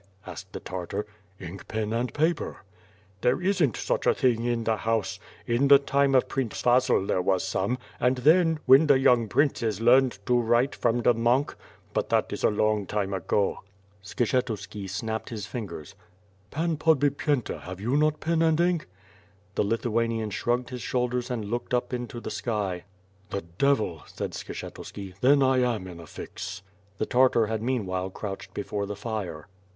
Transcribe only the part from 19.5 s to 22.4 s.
The Lithuanian shrugged his shoulders and looked up into the